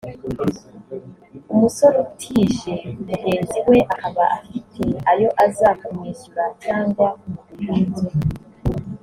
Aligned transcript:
umusore 1.53 1.95
utije 2.05 2.71
mugenzi 3.05 3.57
we 3.67 3.77
akaba 3.93 4.23
afite 4.37 4.81
ayo 5.11 5.29
aza 5.45 5.69
kumwishyura 5.79 6.43
cyangwa 6.63 7.05
kumugurira 7.19 7.73
inzoga 7.83 8.17